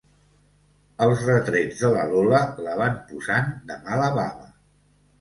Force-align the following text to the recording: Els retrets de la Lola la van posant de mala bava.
Els 1.07 1.21
retrets 1.27 1.83
de 1.85 1.93
la 1.97 2.07
Lola 2.15 2.41
la 2.69 2.77
van 2.83 3.01
posant 3.13 3.57
de 3.71 3.81
mala 3.89 4.13
bava. 4.21 4.55